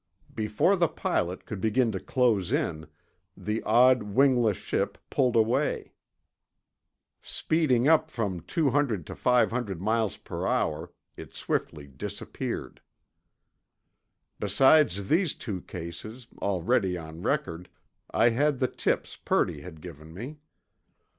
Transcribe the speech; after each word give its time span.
Before 0.33 0.75
the 0.75 0.87
pilot 0.87 1.45
could 1.45 1.61
begin 1.61 1.91
to 1.91 1.99
close 1.99 2.51
in, 2.51 2.87
the 3.37 3.61
odd 3.61 4.01
wingless 4.01 4.57
ship 4.57 4.97
pulled 5.11 5.35
away. 5.35 5.93
Speeding 7.21 7.87
up 7.87 8.09
from 8.09 8.39
200 8.39 9.05
to 9.05 9.15
500 9.15 9.79
m.p.h., 9.79 10.89
it 11.17 11.35
swiftly 11.35 11.85
disappeared. 11.85 12.81
Besides 14.39 15.07
these 15.07 15.35
two 15.35 15.61
cases, 15.61 16.25
already 16.41 16.97
on 16.97 17.21
record, 17.21 17.69
I 18.09 18.29
had 18.29 18.57
the 18.57 18.67
tips 18.69 19.15
Purdy 19.17 19.61
had 19.61 19.81
given 19.81 20.15
me. 20.15 20.39